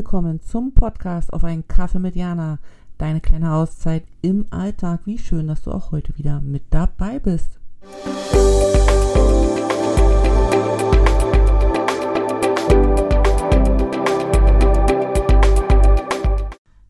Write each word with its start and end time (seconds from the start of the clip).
Willkommen 0.00 0.40
zum 0.40 0.72
Podcast 0.72 1.30
auf 1.30 1.44
einen 1.44 1.68
Kaffee 1.68 1.98
mit 1.98 2.16
Jana. 2.16 2.58
Deine 2.96 3.20
kleine 3.20 3.52
Auszeit 3.52 4.02
im 4.22 4.46
Alltag. 4.48 5.00
Wie 5.04 5.18
schön, 5.18 5.46
dass 5.46 5.60
du 5.60 5.72
auch 5.72 5.92
heute 5.92 6.16
wieder 6.16 6.40
mit 6.40 6.62
dabei 6.70 7.18
bist. 7.18 7.60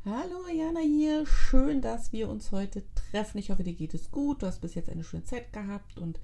Hallo 0.05 0.47
Jana 0.57 0.79
hier. 0.79 1.27
Schön, 1.27 1.81
dass 1.81 2.13
wir 2.13 2.29
uns 2.29 2.53
heute 2.53 2.85
treffen. 2.95 3.39
Ich 3.39 3.51
hoffe, 3.51 3.65
dir 3.65 3.75
geht 3.75 3.95
es 3.95 4.13
gut. 4.13 4.43
Du 4.43 4.47
hast 4.47 4.61
bis 4.61 4.77
jetzt 4.77 4.89
eine 4.89 5.03
schöne 5.03 5.25
Zeit 5.25 5.53
gehabt 5.53 5.99
und 5.99 6.21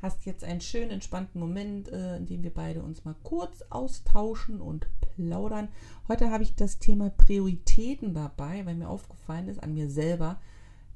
hast 0.00 0.26
jetzt 0.26 0.44
einen 0.44 0.60
schönen, 0.60 0.90
entspannten 0.90 1.40
Moment, 1.40 1.88
äh, 1.88 2.16
in 2.16 2.26
dem 2.26 2.42
wir 2.42 2.52
beide 2.52 2.82
uns 2.82 3.04
mal 3.04 3.16
kurz 3.22 3.62
austauschen 3.70 4.60
und 4.60 4.86
plaudern. 5.00 5.68
Heute 6.06 6.30
habe 6.30 6.44
ich 6.44 6.54
das 6.54 6.78
Thema 6.78 7.10
Prioritäten 7.10 8.14
dabei, 8.14 8.64
weil 8.64 8.76
mir 8.76 8.88
aufgefallen 8.88 9.48
ist 9.48 9.62
an 9.62 9.74
mir 9.74 9.90
selber, 9.90 10.40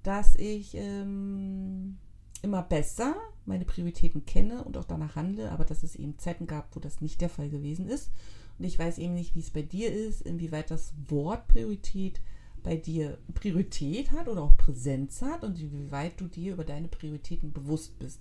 dass 0.02 0.36
ich 0.36 0.74
ähm, 0.74 1.98
immer 2.42 2.62
besser 2.62 3.14
meine 3.44 3.64
Prioritäten 3.64 4.24
kenne 4.24 4.62
und 4.64 4.76
auch 4.76 4.84
danach 4.84 5.16
handle, 5.16 5.50
aber 5.50 5.64
dass 5.64 5.82
es 5.82 5.96
eben 5.96 6.18
Zeiten 6.18 6.46
gab, 6.46 6.74
wo 6.76 6.80
das 6.80 7.00
nicht 7.00 7.20
der 7.20 7.28
Fall 7.28 7.48
gewesen 7.48 7.88
ist. 7.88 8.10
Und 8.58 8.64
ich 8.64 8.78
weiß 8.78 8.98
eben 8.98 9.14
nicht, 9.14 9.34
wie 9.34 9.40
es 9.40 9.50
bei 9.50 9.62
dir 9.62 9.92
ist, 9.92 10.22
inwieweit 10.22 10.70
das 10.70 10.92
Wort 11.08 11.48
Priorität 11.48 12.20
bei 12.62 12.76
dir 12.76 13.18
Priorität 13.34 14.12
hat 14.12 14.28
oder 14.28 14.42
auch 14.42 14.56
Präsenz 14.56 15.20
hat 15.22 15.42
und 15.42 15.60
inwieweit 15.60 16.20
du 16.20 16.28
dir 16.28 16.52
über 16.52 16.64
deine 16.64 16.86
Prioritäten 16.88 17.52
bewusst 17.52 17.98
bist. 17.98 18.20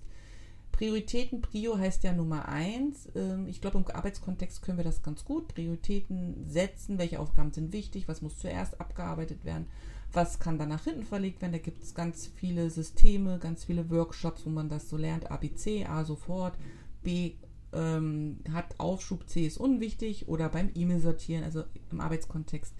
Prioritäten, 0.82 1.40
Prio 1.42 1.78
heißt 1.78 2.02
ja 2.02 2.12
Nummer 2.12 2.48
eins. 2.48 3.08
Ähm, 3.14 3.46
ich 3.46 3.60
glaube, 3.60 3.78
im 3.78 3.86
Arbeitskontext 3.86 4.62
können 4.62 4.78
wir 4.78 4.84
das 4.84 5.04
ganz 5.04 5.24
gut. 5.24 5.46
Prioritäten 5.54 6.44
setzen, 6.44 6.98
welche 6.98 7.20
Aufgaben 7.20 7.52
sind 7.52 7.72
wichtig, 7.72 8.08
was 8.08 8.20
muss 8.20 8.36
zuerst 8.36 8.80
abgearbeitet 8.80 9.44
werden, 9.44 9.66
was 10.12 10.40
kann 10.40 10.58
dann 10.58 10.70
nach 10.70 10.82
hinten 10.82 11.04
verlegt 11.04 11.40
werden. 11.40 11.52
Da 11.52 11.58
gibt 11.58 11.84
es 11.84 11.94
ganz 11.94 12.26
viele 12.26 12.68
Systeme, 12.68 13.38
ganz 13.38 13.62
viele 13.62 13.90
Workshops, 13.90 14.44
wo 14.44 14.50
man 14.50 14.68
das 14.68 14.88
so 14.88 14.96
lernt. 14.96 15.30
ABC, 15.30 15.86
A 15.86 16.04
sofort, 16.04 16.58
B 17.04 17.34
ähm, 17.72 18.40
hat 18.52 18.80
Aufschub, 18.80 19.28
C 19.28 19.46
ist 19.46 19.58
unwichtig 19.58 20.26
oder 20.26 20.48
beim 20.48 20.68
E-Mail 20.74 20.98
sortieren, 20.98 21.44
also 21.44 21.62
im 21.92 22.00
Arbeitskontext, 22.00 22.74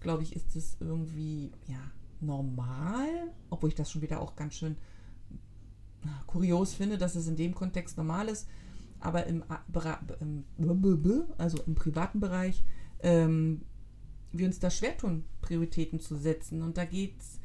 glaube 0.00 0.24
ich, 0.24 0.36
ist 0.36 0.56
es 0.56 0.76
irgendwie 0.78 1.52
ja 1.66 1.80
normal, 2.20 3.08
obwohl 3.48 3.70
ich 3.70 3.74
das 3.74 3.90
schon 3.90 4.02
wieder 4.02 4.20
auch 4.20 4.36
ganz 4.36 4.56
schön 4.56 4.76
kurios 6.26 6.74
finde, 6.74 6.98
dass 6.98 7.14
es 7.14 7.28
in 7.28 7.36
dem 7.36 7.54
Kontext 7.54 7.96
normal 7.96 8.28
ist, 8.28 8.48
aber 9.00 9.26
im, 9.26 9.44
also 11.38 11.62
im 11.62 11.74
privaten 11.74 12.20
Bereich 12.20 12.64
ähm, 13.00 13.62
wir 14.32 14.46
uns 14.46 14.58
da 14.58 14.70
schwer 14.70 14.96
tun, 14.96 15.24
Prioritäten 15.40 16.00
zu 16.00 16.16
setzen. 16.16 16.62
Und 16.62 16.76
da 16.76 16.84
geht 16.84 17.20
es 17.20 17.40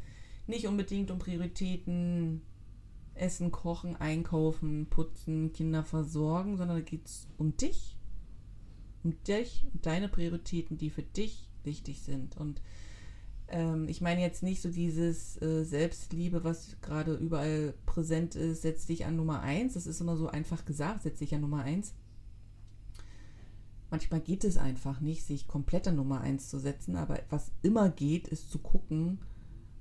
nicht 0.48 0.68
unbedingt 0.68 1.12
um 1.12 1.20
Prioritäten 1.20 2.42
Essen, 3.14 3.52
Kochen, 3.52 3.96
Einkaufen, 3.98 4.88
Putzen, 4.90 5.54
Kinder 5.54 5.84
versorgen, 5.84 6.58
sondern 6.58 6.78
da 6.78 6.84
geht 6.84 7.06
es 7.06 7.28
um 7.38 7.56
dich, 7.58 7.98
um 9.04 9.22
dich 9.24 9.66
und 9.74 9.86
deine 9.86 10.08
Prioritäten, 10.08 10.78
die 10.78 10.90
für 10.90 11.04
dich 11.04 11.50
wichtig 11.64 12.02
sind. 12.02 12.38
Und 12.38 12.62
ähm, 13.52 13.88
ich 13.88 14.02
meine 14.02 14.22
jetzt 14.22 14.44
nicht 14.44 14.62
so 14.62 14.70
dieses 14.70 15.42
äh, 15.42 15.64
Selbstliebe, 15.64 16.44
was 16.44 16.78
gerade 16.82 17.14
überall 17.14 17.74
präsent 17.86 18.36
ist, 18.36 18.64
setz 18.64 18.86
dich 18.86 19.06
an 19.06 19.16
Nummer 19.16 19.42
eins. 19.42 19.74
Das 19.74 19.88
ist 19.88 20.02
immer 20.02 20.18
so 20.18 20.28
einfach 20.28 20.66
gesagt, 20.66 21.04
setz 21.04 21.20
dich 21.20 21.36
an 21.36 21.42
Nummer 21.42 21.64
eins. 21.64 21.94
Manchmal 23.90 24.22
geht 24.22 24.46
es 24.46 24.58
einfach 24.58 25.02
nicht, 25.02 25.26
sich 25.26 25.48
komplett 25.48 25.88
an 25.88 25.98
Nummer 25.98 26.22
eins 26.22 26.50
zu 26.50 26.60
setzen, 26.60 26.96
aber 26.96 27.20
was 27.30 27.52
immer 27.62 27.90
geht, 27.90 28.30
ist 28.30 28.50
zu 28.50 28.60
gucken, 28.60 29.20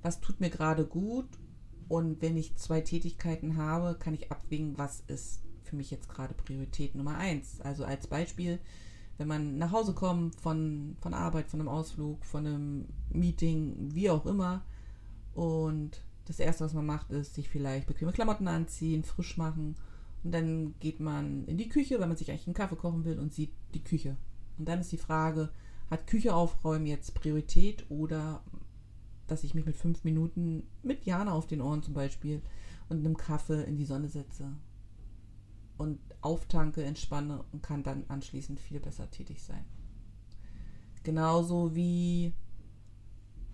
was 0.01 0.19
tut 0.19 0.41
mir 0.41 0.49
gerade 0.49 0.85
gut 0.85 1.27
und 1.87 2.21
wenn 2.21 2.35
ich 2.35 2.57
zwei 2.57 2.81
Tätigkeiten 2.81 3.55
habe, 3.55 3.95
kann 3.97 4.13
ich 4.13 4.31
abwägen, 4.31 4.77
was 4.77 5.01
ist 5.07 5.41
für 5.63 5.77
mich 5.77 5.91
jetzt 5.91 6.09
gerade 6.09 6.33
Priorität 6.33 6.95
Nummer 6.95 7.17
eins. 7.17 7.61
Also 7.61 7.85
als 7.85 8.07
Beispiel, 8.07 8.59
wenn 9.17 9.27
man 9.27 9.57
nach 9.57 9.71
Hause 9.71 9.93
kommt 9.93 10.35
von, 10.35 10.95
von 10.99 11.13
Arbeit, 11.13 11.47
von 11.49 11.59
einem 11.59 11.69
Ausflug, 11.69 12.25
von 12.25 12.45
einem 12.45 12.85
Meeting, 13.09 13.75
wie 13.93 14.09
auch 14.09 14.25
immer. 14.25 14.63
Und 15.33 16.01
das 16.25 16.39
Erste, 16.39 16.65
was 16.65 16.73
man 16.73 16.85
macht, 16.85 17.11
ist 17.11 17.35
sich 17.35 17.49
vielleicht 17.49 17.87
bequeme 17.87 18.11
Klamotten 18.11 18.47
anziehen, 18.47 19.03
frisch 19.03 19.37
machen. 19.37 19.75
Und 20.23 20.33
dann 20.33 20.75
geht 20.79 20.99
man 20.99 21.45
in 21.45 21.57
die 21.57 21.69
Küche, 21.69 21.99
weil 21.99 22.07
man 22.07 22.17
sich 22.17 22.29
eigentlich 22.29 22.47
einen 22.47 22.55
Kaffee 22.55 22.75
kochen 22.75 23.05
will 23.05 23.19
und 23.19 23.33
sieht 23.33 23.53
die 23.73 23.83
Küche. 23.83 24.17
Und 24.57 24.67
dann 24.67 24.79
ist 24.79 24.91
die 24.91 24.97
Frage, 24.97 25.49
hat 25.89 26.07
Küche 26.07 26.33
aufräumen 26.33 26.85
jetzt 26.85 27.13
Priorität 27.13 27.85
oder 27.89 28.43
dass 29.27 29.43
ich 29.43 29.53
mich 29.53 29.65
mit 29.65 29.77
fünf 29.77 30.03
Minuten 30.03 30.63
mit 30.83 31.05
Jana 31.05 31.33
auf 31.33 31.47
den 31.47 31.61
Ohren 31.61 31.83
zum 31.83 31.93
Beispiel 31.93 32.41
und 32.89 32.99
einem 32.99 33.17
Kaffee 33.17 33.63
in 33.63 33.77
die 33.77 33.85
Sonne 33.85 34.09
setze 34.09 34.51
und 35.81 35.99
auftanke, 36.21 36.83
entspanne 36.83 37.43
und 37.51 37.63
kann 37.63 37.83
dann 37.83 38.05
anschließend 38.07 38.59
viel 38.59 38.79
besser 38.79 39.09
tätig 39.09 39.43
sein. 39.43 39.65
Genauso 41.03 41.75
wie 41.75 42.33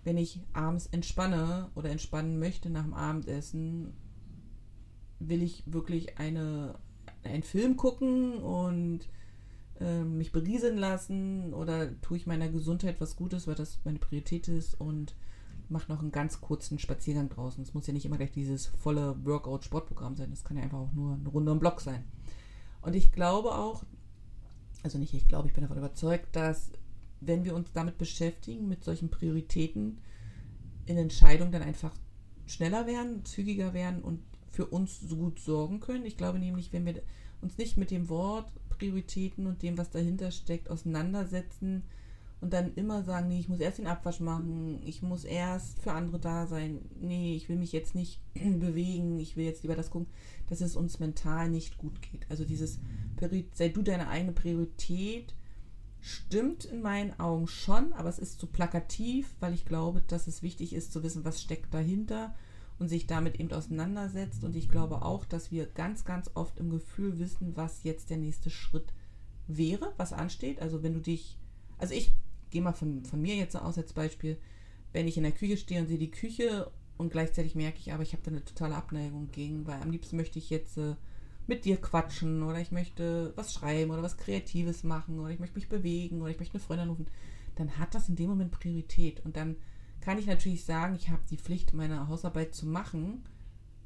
wenn 0.04 0.18
ich 0.18 0.40
abends 0.54 0.88
entspanne 0.88 1.70
oder 1.76 1.90
entspannen 1.90 2.40
möchte 2.40 2.70
nach 2.70 2.84
dem 2.84 2.94
Abendessen, 2.94 3.94
will 5.20 5.42
ich 5.42 5.64
wirklich 5.66 6.18
eine, 6.18 6.76
einen 7.24 7.44
Film 7.44 7.76
gucken 7.76 8.38
und 8.38 9.02
äh, 9.82 10.04
mich 10.04 10.32
berieseln 10.32 10.78
lassen 10.78 11.54
oder 11.54 12.00
tue 12.02 12.16
ich 12.16 12.26
meiner 12.26 12.48
Gesundheit 12.48 13.02
was 13.02 13.18
Gutes, 13.18 13.48
weil 13.48 13.56
das 13.56 13.80
meine 13.84 14.00
Priorität 14.00 14.48
ist 14.48 14.80
und 14.80 15.14
mache 15.70 15.92
noch 15.92 16.02
einen 16.02 16.12
ganz 16.12 16.42
kurzen 16.42 16.80
Spaziergang 16.80 17.30
draußen. 17.30 17.64
Es 17.64 17.74
muss 17.74 17.88
ja 17.88 17.94
nicht 17.94 18.06
immer 18.06 18.18
gleich 18.18 18.32
dieses 18.32 18.68
volle 18.68 19.16
Workout-Sportprogramm 19.26 20.16
sein. 20.16 20.30
Das 20.30 20.44
kann 20.44 20.58
ja 20.58 20.64
einfach 20.64 20.80
auch 20.80 20.94
nur 20.94 21.16
eine 21.16 21.30
Runde 21.30 21.52
im 21.52 21.60
Block 21.60 21.82
sein. 21.82 22.04
Und 22.82 22.96
ich 22.96 23.12
glaube 23.12 23.54
auch, 23.56 23.84
also 24.84 24.98
nicht 24.98 25.14
ich 25.14 25.26
glaube, 25.26 25.48
ich 25.48 25.54
bin 25.54 25.64
davon 25.64 25.78
überzeugt, 25.78 26.36
dass 26.36 26.72
wenn 27.20 27.44
wir 27.44 27.56
uns 27.56 27.72
damit 27.74 27.98
beschäftigen, 27.98 28.68
mit 28.68 28.84
solchen 28.84 29.10
Prioritäten, 29.10 30.00
in 30.86 30.98
Entscheidungen 30.98 31.52
dann 31.52 31.64
einfach 31.64 31.94
schneller 32.46 32.88
werden, 32.88 33.26
zügiger 33.26 33.74
werden 33.74 34.02
und 34.02 34.22
für 34.50 34.68
uns 34.68 35.02
so 35.02 35.18
gut 35.18 35.40
sorgen 35.40 35.80
können. 35.80 36.06
Ich 36.06 36.18
glaube 36.18 36.40
nämlich, 36.40 36.72
wenn 36.72 36.86
wir 36.86 37.02
uns 37.42 37.58
nicht 37.58 37.78
mit 37.78 37.92
dem 37.92 38.10
Wort 38.10 38.52
Prioritäten 38.70 39.48
und 39.48 39.62
dem, 39.62 39.78
was 39.78 39.90
dahinter 39.90 40.32
steckt, 40.32 40.70
auseinandersetzen 40.70 41.84
und 42.40 42.54
dann 42.54 42.74
immer 42.76 43.04
sagen, 43.04 43.28
nee, 43.28 43.40
ich 43.40 43.50
muss 43.50 43.60
erst 43.60 43.80
den 43.80 43.88
Abwasch 43.88 44.20
machen, 44.20 44.82
ich 44.84 45.02
muss 45.02 45.24
erst 45.24 45.80
für 45.80 45.92
andere 45.92 46.20
da 46.20 46.46
sein, 46.46 46.82
nee, 47.00 47.36
ich 47.36 47.50
will 47.50 47.58
mich 47.58 47.72
jetzt 47.72 47.96
nicht 47.96 48.22
bewegen, 48.34 49.20
ich 49.20 49.36
will 49.36 49.46
jetzt 49.46 49.64
lieber 49.64 49.76
das 49.76 49.90
gucken, 49.90 50.12
dass 50.48 50.62
es 50.62 50.76
uns 50.76 51.00
mental 51.00 51.50
nicht 51.50 51.78
gut 51.78 52.02
geht. 52.02 52.30
Also 52.30 52.46
dieses, 52.46 52.80
sei 53.54 53.70
du 53.70 53.82
deine 53.82 54.08
eigene 54.08 54.34
Priorität, 54.34 55.34
stimmt 56.00 56.66
in 56.66 56.82
meinen 56.82 57.20
Augen 57.20 57.48
schon, 57.48 57.92
aber 57.94 58.10
es 58.10 58.20
ist 58.20 58.40
zu 58.40 58.48
plakativ, 58.48 59.36
weil 59.40 59.54
ich 59.54 59.66
glaube, 59.66 60.02
dass 60.02 60.28
es 60.28 60.44
wichtig 60.44 60.74
ist 60.74 60.94
zu 60.94 61.02
wissen, 61.04 61.26
was 61.26 61.42
steckt 61.42 61.74
dahinter 61.74 62.36
und 62.78 62.88
sich 62.88 63.08
damit 63.08 63.40
eben 63.40 63.52
auseinandersetzt. 63.52 64.44
Und 64.44 64.56
ich 64.56 64.70
glaube 64.70 65.02
auch, 65.02 65.26
dass 65.26 65.52
wir 65.52 65.66
ganz, 65.66 66.06
ganz 66.06 66.30
oft 66.36 66.60
im 66.60 66.70
Gefühl 66.70 67.18
wissen, 67.18 67.58
was 67.58 67.84
jetzt 67.84 68.12
der 68.12 68.18
nächste 68.18 68.52
Schritt 68.52 68.94
wäre, 69.48 69.94
was 69.98 70.14
ansteht. 70.14 70.62
Also 70.62 70.84
wenn 70.84 70.94
du 70.94 71.02
dich, 71.02 71.40
also 71.80 71.94
ich 71.94 72.14
gehe 72.50 72.62
mal 72.62 72.74
von, 72.74 73.04
von 73.06 73.22
mir 73.22 73.36
jetzt 73.36 73.56
aus 73.56 73.78
als 73.78 73.94
Beispiel, 73.94 74.38
wenn 74.94 75.08
ich 75.08 75.18
in 75.18 75.24
der 75.24 75.32
Küche 75.32 75.58
stehe 75.58 75.82
und 75.82 75.88
sehe 75.88 75.98
die 75.98 76.12
Küche 76.12 76.72
und 76.98 77.12
gleichzeitig 77.12 77.56
merke 77.56 77.80
ich 77.80 77.94
aber, 77.94 78.04
ich 78.04 78.14
habe 78.14 78.24
da 78.24 78.32
eine 78.32 78.44
totale 78.44 78.76
Abneigung 78.76 79.30
gegen, 79.32 79.68
weil 79.68 79.82
am 79.82 79.92
liebsten 79.92 80.18
möchte 80.18 80.40
ich 80.40 80.50
jetzt 80.50 80.78
äh, 80.78 80.96
mit 81.46 81.66
dir 81.66 81.78
quatschen 81.78 82.44
oder 82.44 82.60
ich 82.60 82.72
möchte 82.72 83.34
was 83.36 83.54
schreiben 83.54 83.92
oder 83.92 84.04
was 84.04 84.18
Kreatives 84.18 84.84
machen 84.84 85.20
oder 85.20 85.30
ich 85.30 85.40
möchte 85.40 85.56
mich 85.56 85.70
bewegen 85.70 86.22
oder 86.22 86.32
ich 86.32 86.40
möchte 86.40 86.56
eine 86.56 86.64
Freundin 86.64 86.90
rufen, 86.90 87.08
dann 87.56 87.78
hat 87.78 87.96
das 87.96 88.10
in 88.10 88.16
dem 88.16 88.30
Moment 88.30 88.52
Priorität. 88.52 89.24
Und 89.24 89.38
dann 89.38 89.56
kann 90.02 90.20
ich 90.20 90.28
natürlich 90.28 90.66
sagen, 90.66 90.96
ich 90.96 91.10
habe 91.10 91.22
die 91.30 91.38
Pflicht, 91.38 91.74
meine 91.74 92.08
Hausarbeit 92.08 92.54
zu 92.54 92.68
machen, 92.68 93.24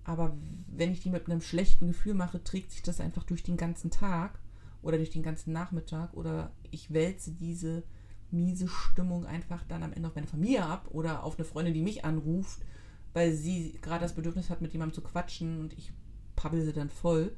aber 0.03 0.35
wenn 0.67 0.91
ich 0.91 1.01
die 1.01 1.09
mit 1.09 1.29
einem 1.29 1.41
schlechten 1.41 1.87
Gefühl 1.87 2.15
mache, 2.15 2.43
trägt 2.43 2.71
sich 2.71 2.81
das 2.81 2.99
einfach 2.99 3.23
durch 3.23 3.43
den 3.43 3.57
ganzen 3.57 3.91
Tag 3.91 4.39
oder 4.81 4.97
durch 4.97 5.11
den 5.11 5.23
ganzen 5.23 5.53
Nachmittag 5.53 6.13
oder 6.15 6.51
ich 6.71 6.91
wälze 6.91 7.31
diese 7.31 7.83
miese 8.31 8.67
Stimmung 8.67 9.25
einfach 9.25 9.63
dann 9.67 9.83
am 9.83 9.93
Ende 9.93 10.07
auf 10.07 10.15
meine 10.15 10.27
Familie 10.27 10.65
ab 10.65 10.87
oder 10.91 11.23
auf 11.23 11.37
eine 11.37 11.45
Freundin, 11.45 11.73
die 11.73 11.81
mich 11.81 12.05
anruft, 12.05 12.59
weil 13.13 13.33
sie 13.33 13.77
gerade 13.81 14.01
das 14.01 14.15
Bedürfnis 14.15 14.49
hat, 14.49 14.61
mit 14.61 14.73
jemandem 14.73 14.95
zu 14.95 15.01
quatschen 15.01 15.59
und 15.59 15.73
ich 15.73 15.91
pabbel 16.35 16.63
sie 16.63 16.73
dann 16.73 16.89
voll. 16.89 17.35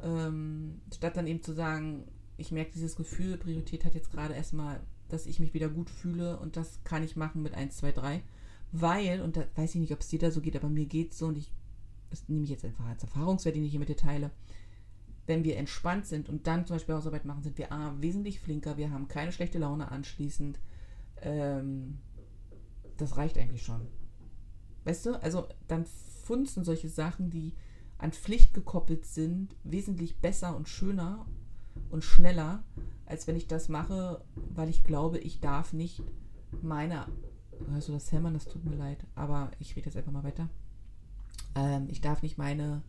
Ähm, 0.00 0.80
statt 0.94 1.16
dann 1.16 1.26
eben 1.26 1.42
zu 1.42 1.52
sagen, 1.52 2.04
ich 2.36 2.52
merke 2.52 2.72
dieses 2.72 2.96
Gefühl, 2.96 3.36
Priorität 3.36 3.84
hat 3.84 3.94
jetzt 3.94 4.12
gerade 4.12 4.34
erstmal, 4.34 4.80
dass 5.08 5.26
ich 5.26 5.40
mich 5.40 5.54
wieder 5.54 5.68
gut 5.68 5.90
fühle 5.90 6.38
und 6.38 6.56
das 6.56 6.82
kann 6.84 7.02
ich 7.02 7.16
machen 7.16 7.42
mit 7.42 7.54
1, 7.54 7.76
2, 7.76 7.92
3. 7.92 8.22
Weil, 8.70 9.22
und 9.22 9.36
da 9.36 9.44
weiß 9.56 9.74
ich 9.74 9.80
nicht, 9.80 9.92
ob 9.92 10.00
es 10.00 10.08
dir 10.08 10.18
da 10.18 10.30
so 10.30 10.40
geht, 10.40 10.56
aber 10.56 10.68
mir 10.68 10.86
geht 10.86 11.12
es 11.12 11.18
so 11.18 11.26
und 11.26 11.38
ich, 11.38 11.50
das 12.10 12.28
nehme 12.28 12.44
ich 12.44 12.50
jetzt 12.50 12.64
einfach 12.64 12.86
als 12.86 13.02
Erfahrungswert, 13.02 13.56
den 13.56 13.64
ich 13.64 13.70
hier 13.70 13.80
mit 13.80 13.88
dir 13.88 13.96
teile. 13.96 14.30
Wenn 15.28 15.44
wir 15.44 15.56
entspannt 15.58 16.06
sind 16.06 16.28
und 16.28 16.48
dann 16.48 16.66
zum 16.66 16.76
Beispiel 16.76 16.96
Hausarbeit 16.96 17.24
machen, 17.24 17.44
sind 17.44 17.58
wir 17.58 17.70
A, 17.70 17.94
wesentlich 18.00 18.40
flinker, 18.40 18.76
wir 18.76 18.90
haben 18.90 19.06
keine 19.06 19.30
schlechte 19.30 19.58
Laune 19.58 19.92
anschließend. 19.92 20.58
ähm, 21.22 21.98
das 22.96 23.16
reicht 23.16 23.38
eigentlich 23.38 23.62
schon. 23.62 23.86
Weißt 24.84 25.06
du, 25.06 25.22
also 25.22 25.46
dann 25.68 25.86
funzen 26.24 26.64
solche 26.64 26.88
Sachen, 26.88 27.30
die 27.30 27.54
an 27.96 28.12
Pflicht 28.12 28.54
gekoppelt 28.54 29.04
sind, 29.04 29.54
wesentlich 29.64 30.18
besser 30.18 30.56
und 30.56 30.68
schöner 30.68 31.26
und 31.90 32.04
schneller, 32.04 32.64
als 33.06 33.26
wenn 33.26 33.36
ich 33.36 33.46
das 33.46 33.68
mache, 33.68 34.24
weil 34.34 34.68
ich 34.68 34.84
glaube, 34.84 35.18
ich 35.18 35.40
darf 35.40 35.72
nicht 35.72 36.02
meine, 36.62 37.06
hörst 37.70 37.88
du 37.88 37.92
das 37.92 38.12
Hämmern, 38.12 38.34
das 38.34 38.46
tut 38.46 38.64
mir 38.64 38.76
leid, 38.76 39.04
aber 39.14 39.50
ich 39.58 39.76
rede 39.76 39.86
jetzt 39.86 39.96
einfach 39.96 40.12
mal 40.12 40.24
weiter. 40.24 40.48
Ähm, 41.54 41.86
ich 41.90 42.00
darf 42.00 42.22
nicht 42.22 42.38
meine 42.38 42.82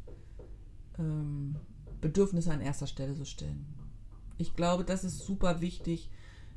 ähm, 0.98 1.56
Bedürfnisse 2.02 2.52
an 2.52 2.62
erster 2.62 2.88
Stelle 2.88 3.16
so 3.16 3.26
stellen. 3.26 3.66
Ich 4.38 4.56
glaube, 4.56 4.84
das 4.84 5.04
ist 5.04 5.20
super 5.20 5.62
wichtig, 5.62 6.10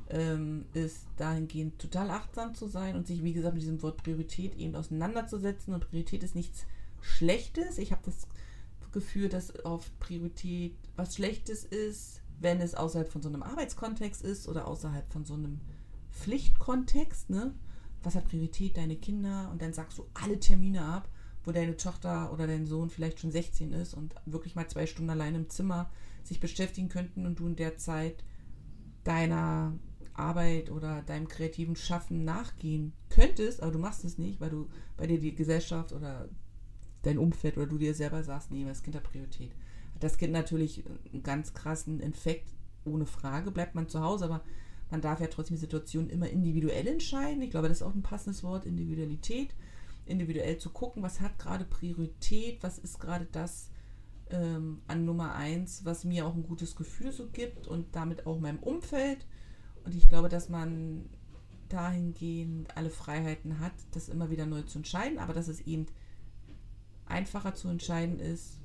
ähm, 0.08 0.66
ist 0.72 1.06
dahingehend 1.16 1.78
total 1.78 2.10
achtsam 2.10 2.54
zu 2.54 2.66
sein 2.66 2.96
und 2.96 3.06
sich, 3.06 3.22
wie 3.24 3.32
gesagt, 3.32 3.54
mit 3.54 3.62
diesem 3.62 3.82
Wort 3.82 4.02
Priorität 4.02 4.54
eben 4.56 4.74
auseinanderzusetzen. 4.76 5.74
Und 5.74 5.88
Priorität 5.88 6.22
ist 6.22 6.34
nichts 6.34 6.66
Schlechtes. 7.00 7.78
Ich 7.78 7.92
habe 7.92 8.02
das 8.04 8.28
Gefühl, 8.92 9.28
dass 9.28 9.64
oft 9.64 9.98
Priorität 9.98 10.76
was 10.96 11.16
Schlechtes 11.16 11.64
ist, 11.64 12.20
wenn 12.40 12.60
es 12.60 12.74
außerhalb 12.74 13.10
von 13.10 13.22
so 13.22 13.28
einem 13.28 13.42
Arbeitskontext 13.42 14.22
ist 14.22 14.48
oder 14.48 14.68
außerhalb 14.68 15.10
von 15.12 15.24
so 15.24 15.34
einem 15.34 15.60
Pflichtkontext. 16.10 17.30
Ne? 17.30 17.54
Was 18.02 18.14
hat 18.14 18.28
Priorität? 18.28 18.76
Deine 18.76 18.96
Kinder 18.96 19.48
und 19.50 19.62
dann 19.62 19.72
sagst 19.72 19.98
du 19.98 20.06
alle 20.14 20.38
Termine 20.38 20.84
ab, 20.84 21.08
wo 21.44 21.52
deine 21.52 21.76
Tochter 21.76 22.32
oder 22.32 22.46
dein 22.46 22.66
Sohn 22.66 22.90
vielleicht 22.90 23.20
schon 23.20 23.30
16 23.30 23.72
ist 23.72 23.94
und 23.94 24.14
wirklich 24.26 24.54
mal 24.54 24.68
zwei 24.68 24.86
Stunden 24.86 25.10
allein 25.10 25.34
im 25.34 25.48
Zimmer 25.50 25.90
sich 26.22 26.40
beschäftigen 26.40 26.88
könnten 26.88 27.26
und 27.26 27.38
du 27.38 27.46
in 27.46 27.56
der 27.56 27.76
Zeit 27.78 28.24
deiner 29.04 29.72
Arbeit 30.14 30.70
oder 30.70 31.02
deinem 31.02 31.26
kreativen 31.28 31.76
Schaffen 31.76 32.24
nachgehen 32.24 32.92
könntest, 33.08 33.62
aber 33.62 33.72
du 33.72 33.78
machst 33.78 34.04
es 34.04 34.18
nicht, 34.18 34.40
weil 34.40 34.50
du 34.50 34.68
bei 34.96 35.06
dir 35.06 35.18
die 35.18 35.34
Gesellschaft 35.34 35.92
oder 35.92 36.28
dein 37.02 37.18
Umfeld 37.18 37.56
oder 37.56 37.66
du 37.66 37.78
dir 37.78 37.94
selber 37.94 38.22
sagst, 38.22 38.50
nee, 38.50 38.64
das 38.64 38.82
Kind 38.82 38.94
hat 38.94 39.02
Priorität. 39.02 39.52
Das 39.98 40.18
Kind 40.18 40.32
natürlich 40.32 40.84
einen 41.12 41.22
ganz 41.22 41.54
krassen 41.54 42.00
Infekt, 42.00 42.48
ohne 42.84 43.06
Frage, 43.06 43.50
bleibt 43.50 43.74
man 43.74 43.88
zu 43.88 44.00
Hause, 44.00 44.24
aber 44.26 44.42
man 44.90 45.00
darf 45.00 45.20
ja 45.20 45.26
trotzdem 45.28 45.56
die 45.56 45.60
Situation 45.60 46.10
immer 46.10 46.28
individuell 46.28 46.86
entscheiden. 46.86 47.42
Ich 47.42 47.50
glaube, 47.50 47.68
das 47.68 47.78
ist 47.78 47.82
auch 47.82 47.94
ein 47.94 48.02
passendes 48.02 48.42
Wort, 48.42 48.66
Individualität. 48.66 49.54
Individuell 50.04 50.58
zu 50.58 50.70
gucken, 50.70 51.02
was 51.02 51.20
hat 51.20 51.38
gerade 51.38 51.64
Priorität, 51.64 52.62
was 52.62 52.78
ist 52.78 52.98
gerade 52.98 53.26
das 53.30 53.70
ähm, 54.30 54.82
an 54.88 55.04
Nummer 55.04 55.34
eins, 55.34 55.84
was 55.84 56.04
mir 56.04 56.26
auch 56.26 56.34
ein 56.34 56.42
gutes 56.42 56.74
Gefühl 56.74 57.12
so 57.12 57.28
gibt 57.28 57.66
und 57.66 57.94
damit 57.94 58.26
auch 58.26 58.40
meinem 58.40 58.58
Umfeld. 58.58 59.26
Und 59.84 59.94
ich 59.94 60.08
glaube, 60.08 60.28
dass 60.28 60.48
man 60.48 61.08
dahingehend 61.68 62.76
alle 62.76 62.90
Freiheiten 62.90 63.60
hat, 63.60 63.72
das 63.92 64.08
immer 64.08 64.30
wieder 64.30 64.46
neu 64.46 64.62
zu 64.62 64.78
entscheiden, 64.78 65.18
aber 65.18 65.32
dass 65.32 65.48
es 65.48 65.60
eben 65.62 65.86
einfacher 67.06 67.54
zu 67.54 67.68
entscheiden 67.68 68.18
ist 68.18 68.58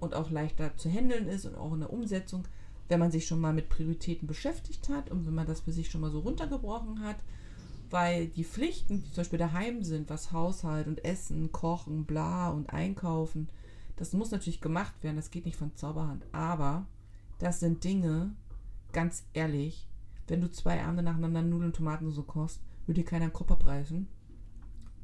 und 0.00 0.14
auch 0.14 0.30
leichter 0.30 0.76
zu 0.76 0.90
handeln 0.90 1.28
ist 1.28 1.46
und 1.46 1.54
auch 1.54 1.72
in 1.72 1.80
der 1.80 1.92
Umsetzung, 1.92 2.46
wenn 2.88 3.00
man 3.00 3.10
sich 3.10 3.26
schon 3.26 3.40
mal 3.40 3.52
mit 3.52 3.68
Prioritäten 3.68 4.26
beschäftigt 4.26 4.88
hat 4.88 5.10
und 5.10 5.26
wenn 5.26 5.34
man 5.34 5.46
das 5.46 5.60
für 5.60 5.72
sich 5.72 5.90
schon 5.90 6.00
mal 6.00 6.10
so 6.10 6.20
runtergebrochen 6.20 7.00
hat, 7.00 7.16
weil 7.92 8.28
die 8.28 8.44
Pflichten, 8.44 9.02
die 9.02 9.10
zum 9.10 9.18
Beispiel 9.18 9.38
daheim 9.38 9.84
sind, 9.84 10.08
was 10.08 10.32
Haushalt 10.32 10.86
und 10.86 11.04
Essen, 11.04 11.52
Kochen, 11.52 12.06
bla 12.06 12.48
und 12.48 12.70
Einkaufen, 12.70 13.48
das 13.96 14.14
muss 14.14 14.30
natürlich 14.30 14.62
gemacht 14.62 14.94
werden, 15.02 15.16
das 15.16 15.30
geht 15.30 15.44
nicht 15.44 15.58
von 15.58 15.76
Zauberhand, 15.76 16.24
aber 16.32 16.86
das 17.38 17.60
sind 17.60 17.84
Dinge, 17.84 18.34
ganz 18.92 19.24
ehrlich, 19.34 19.86
wenn 20.26 20.40
du 20.40 20.50
zwei 20.50 20.82
Abende 20.82 21.02
nacheinander 21.02 21.42
Nudeln 21.42 21.66
und 21.66 21.76
Tomatensauce 21.76 22.26
kochst, 22.26 22.60
würde 22.86 23.02
dir 23.02 23.06
keiner 23.06 23.24
einen 23.24 23.34
Kopf 23.34 23.50
abreißen, 23.50 24.08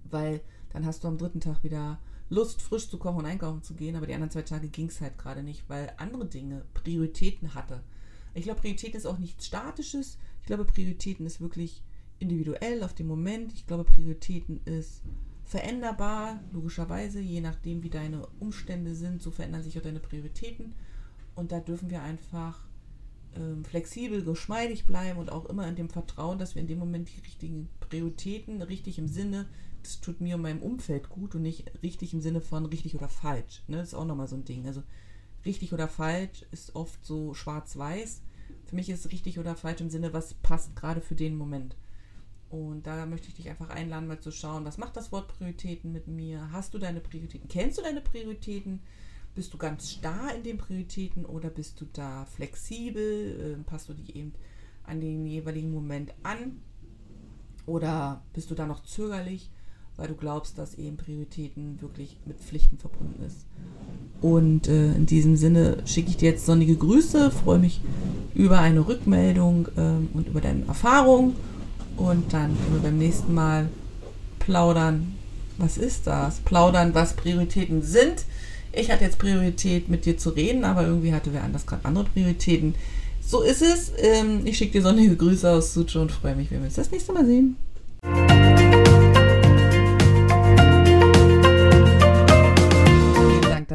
weil 0.04 0.40
dann 0.70 0.86
hast 0.86 1.04
du 1.04 1.08
am 1.08 1.18
dritten 1.18 1.40
Tag 1.40 1.62
wieder 1.62 1.98
Lust, 2.30 2.62
frisch 2.62 2.88
zu 2.88 2.98
kochen 2.98 3.18
und 3.18 3.26
einkaufen 3.26 3.62
zu 3.62 3.74
gehen, 3.74 3.96
aber 3.96 4.06
die 4.06 4.14
anderen 4.14 4.30
zwei 4.30 4.42
Tage 4.42 4.68
ging 4.68 4.88
es 4.88 5.00
halt 5.00 5.18
gerade 5.18 5.42
nicht, 5.42 5.68
weil 5.68 5.92
andere 5.98 6.26
Dinge 6.26 6.64
Prioritäten 6.72 7.54
hatte. 7.54 7.82
Ich 8.32 8.44
glaube, 8.44 8.60
Prioritäten 8.60 8.96
ist 8.96 9.06
auch 9.06 9.18
nichts 9.18 9.46
Statisches. 9.46 10.18
Ich 10.40 10.46
glaube, 10.46 10.64
Prioritäten 10.64 11.26
ist 11.26 11.40
wirklich 11.40 11.82
individuell 12.18 12.82
auf 12.82 12.94
den 12.94 13.06
Moment. 13.06 13.52
Ich 13.52 13.66
glaube, 13.66 13.84
Prioritäten 13.84 14.60
ist 14.64 15.02
veränderbar, 15.44 16.40
logischerweise, 16.52 17.20
je 17.20 17.40
nachdem, 17.40 17.82
wie 17.82 17.90
deine 17.90 18.26
Umstände 18.38 18.94
sind, 18.94 19.22
so 19.22 19.30
verändern 19.30 19.62
sich 19.62 19.78
auch 19.78 19.82
deine 19.82 20.00
Prioritäten. 20.00 20.74
Und 21.34 21.52
da 21.52 21.60
dürfen 21.60 21.90
wir 21.90 22.02
einfach 22.02 22.66
ähm, 23.36 23.64
flexibel, 23.64 24.22
geschmeidig 24.24 24.84
bleiben 24.84 25.18
und 25.18 25.30
auch 25.30 25.46
immer 25.46 25.66
in 25.68 25.76
dem 25.76 25.88
Vertrauen, 25.88 26.38
dass 26.38 26.54
wir 26.54 26.62
in 26.62 26.68
dem 26.68 26.78
Moment 26.78 27.08
die 27.14 27.20
richtigen 27.20 27.68
Prioritäten, 27.80 28.60
richtig 28.62 28.98
im 28.98 29.08
Sinne 29.08 29.46
das 29.82 30.00
tut 30.00 30.20
mir 30.20 30.36
und 30.36 30.42
meinem 30.42 30.62
Umfeld 30.62 31.08
gut 31.08 31.34
und 31.34 31.42
nicht 31.42 31.70
richtig 31.82 32.12
im 32.12 32.20
Sinne 32.20 32.40
von 32.40 32.66
richtig 32.66 32.94
oder 32.94 33.08
falsch. 33.08 33.62
Ne? 33.68 33.78
Das 33.78 33.88
ist 33.88 33.94
auch 33.94 34.04
nochmal 34.04 34.28
so 34.28 34.36
ein 34.36 34.44
Ding. 34.44 34.66
Also 34.66 34.82
richtig 35.44 35.72
oder 35.72 35.88
falsch 35.88 36.44
ist 36.50 36.74
oft 36.74 37.04
so 37.04 37.34
schwarz-weiß. 37.34 38.22
Für 38.66 38.76
mich 38.76 38.90
ist 38.90 39.10
richtig 39.10 39.38
oder 39.38 39.56
falsch 39.56 39.80
im 39.80 39.90
Sinne, 39.90 40.12
was 40.12 40.34
passt 40.34 40.76
gerade 40.76 41.00
für 41.00 41.14
den 41.14 41.36
Moment. 41.36 41.76
Und 42.50 42.86
da 42.86 43.04
möchte 43.06 43.28
ich 43.28 43.34
dich 43.34 43.48
einfach 43.50 43.70
einladen, 43.70 44.08
mal 44.08 44.20
zu 44.20 44.30
schauen, 44.30 44.64
was 44.64 44.78
macht 44.78 44.96
das 44.96 45.12
Wort 45.12 45.28
Prioritäten 45.28 45.92
mit 45.92 46.06
mir? 46.06 46.50
Hast 46.50 46.72
du 46.72 46.78
deine 46.78 47.00
Prioritäten? 47.00 47.48
Kennst 47.48 47.78
du 47.78 47.82
deine 47.82 48.00
Prioritäten? 48.00 48.80
Bist 49.34 49.52
du 49.52 49.58
ganz 49.58 49.90
starr 49.90 50.34
in 50.34 50.42
den 50.42 50.58
Prioritäten 50.58 51.24
oder 51.24 51.50
bist 51.50 51.80
du 51.80 51.86
da 51.92 52.24
flexibel? 52.24 53.54
Ähm, 53.54 53.64
passt 53.64 53.88
du 53.88 53.92
die 53.92 54.16
eben 54.16 54.32
an 54.84 55.00
den 55.00 55.26
jeweiligen 55.26 55.72
Moment 55.72 56.14
an? 56.22 56.62
Oder 57.66 58.22
bist 58.32 58.50
du 58.50 58.54
da 58.54 58.66
noch 58.66 58.82
zögerlich? 58.82 59.50
weil 59.98 60.08
du 60.08 60.14
glaubst, 60.14 60.56
dass 60.56 60.76
eben 60.76 60.96
Prioritäten 60.96 61.82
wirklich 61.82 62.16
mit 62.24 62.38
Pflichten 62.38 62.78
verbunden 62.78 63.22
ist. 63.26 63.46
Und 64.20 64.68
äh, 64.68 64.92
in 64.94 65.06
diesem 65.06 65.36
Sinne 65.36 65.78
schicke 65.86 66.10
ich 66.10 66.16
dir 66.16 66.30
jetzt 66.30 66.46
sonnige 66.46 66.76
Grüße, 66.76 67.30
freue 67.32 67.58
mich 67.58 67.80
über 68.34 68.60
eine 68.60 68.86
Rückmeldung 68.86 69.68
ähm, 69.76 70.08
und 70.14 70.28
über 70.28 70.40
deine 70.40 70.64
Erfahrung. 70.66 71.34
Und 71.98 72.32
dann 72.32 72.56
können 72.56 72.74
wir 72.74 72.82
beim 72.82 72.98
nächsten 72.98 73.34
Mal 73.34 73.68
plaudern. 74.38 75.14
Was 75.58 75.76
ist 75.76 76.06
das? 76.06 76.38
Plaudern, 76.40 76.94
was 76.94 77.14
Prioritäten 77.14 77.82
sind. 77.82 78.24
Ich 78.72 78.90
hatte 78.90 79.04
jetzt 79.04 79.18
Priorität, 79.18 79.88
mit 79.88 80.04
dir 80.04 80.16
zu 80.16 80.30
reden, 80.30 80.64
aber 80.64 80.86
irgendwie 80.86 81.12
hatte 81.12 81.32
wer 81.32 81.42
anders 81.42 81.66
gerade 81.66 81.84
andere 81.84 82.04
Prioritäten. 82.04 82.74
So 83.26 83.42
ist 83.42 83.62
es. 83.62 83.92
Ähm, 83.98 84.46
ich 84.46 84.56
schicke 84.56 84.72
dir 84.72 84.82
sonnige 84.82 85.16
Grüße 85.16 85.50
aus 85.50 85.74
Sucho 85.74 86.00
und 86.00 86.12
freue 86.12 86.36
mich, 86.36 86.50
wenn 86.50 86.60
wir 86.60 86.66
uns 86.66 86.76
das 86.76 86.90
nächste 86.90 87.12
Mal 87.12 87.26
sehen. 87.26 87.56